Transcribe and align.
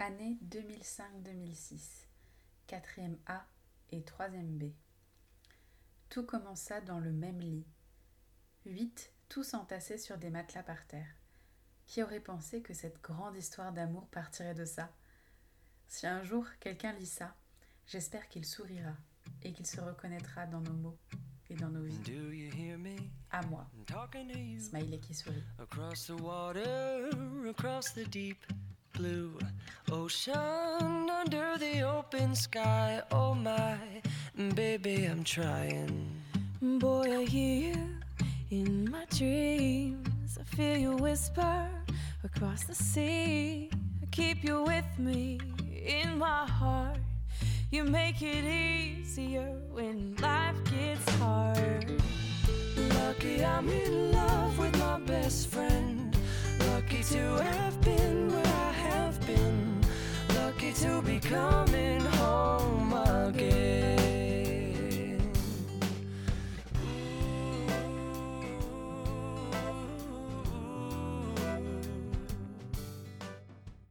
Année 0.00 0.38
2005-2006, 0.48 2.06
4e 2.68 3.16
A 3.26 3.44
et 3.90 4.00
3e 4.00 4.46
B. 4.56 4.72
Tout 6.08 6.24
commença 6.24 6.80
dans 6.80 7.00
le 7.00 7.10
même 7.10 7.40
lit. 7.40 7.66
Huit, 8.64 9.12
tous 9.28 9.54
entassés 9.54 9.98
sur 9.98 10.16
des 10.16 10.30
matelas 10.30 10.62
par 10.62 10.86
terre. 10.86 11.08
Qui 11.88 12.04
aurait 12.04 12.20
pensé 12.20 12.62
que 12.62 12.74
cette 12.74 13.02
grande 13.02 13.36
histoire 13.36 13.72
d'amour 13.72 14.06
partirait 14.06 14.54
de 14.54 14.64
ça? 14.64 14.88
Si 15.88 16.06
un 16.06 16.22
jour 16.22 16.46
quelqu'un 16.60 16.92
lit 16.92 17.06
ça, 17.06 17.34
j'espère 17.88 18.28
qu'il 18.28 18.44
sourira 18.44 18.94
et 19.42 19.52
qu'il 19.52 19.66
se 19.66 19.80
reconnaîtra 19.80 20.46
dans 20.46 20.60
nos 20.60 20.74
mots 20.74 20.98
et 21.50 21.56
dans 21.56 21.70
nos 21.70 21.82
vies. 21.82 23.02
À 23.32 23.42
moi. 23.46 23.68
Smiley 24.60 25.00
qui 25.00 25.14
sourit. 25.14 25.42
Across 25.58 26.06
the 26.06 26.20
water, 26.20 27.10
across 27.48 27.92
the 27.94 28.08
deep 28.08 28.38
blue 28.94 29.36
ocean, 29.92 31.10
under 31.10 31.56
the 31.58 31.82
open 31.82 32.34
sky. 32.34 33.02
Oh 33.10 33.34
my, 33.34 33.76
baby, 34.54 35.04
I'm 35.04 35.24
trying. 35.24 36.10
Boy, 36.60 37.20
I 37.20 37.24
hear 37.24 37.72
you 37.72 37.88
in 38.50 38.90
my 38.90 39.04
dreams. 39.16 40.38
I 40.40 40.44
feel 40.56 40.76
you 40.76 40.96
whisper 40.96 41.68
across 42.24 42.64
the 42.64 42.74
sea. 42.74 43.70
I 44.02 44.06
keep 44.10 44.44
you 44.44 44.62
with 44.62 44.98
me 44.98 45.40
in 45.84 46.18
my 46.18 46.46
heart. 46.46 46.98
You 47.70 47.84
make 47.84 48.22
it 48.22 48.44
easier 48.44 49.52
when 49.70 50.16
life 50.22 50.56
gets 50.64 51.08
hard. 51.16 51.90
Lucky 52.94 53.44
I'm 53.44 53.68
in 53.68 54.12
love 54.12 54.58
with 54.58 54.78
my 54.78 54.98
best 55.00 55.48
friend. 55.48 55.57
to 60.80 61.02
become 61.02 61.67